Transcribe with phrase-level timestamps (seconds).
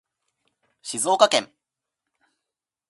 [0.81, 1.51] 静岡県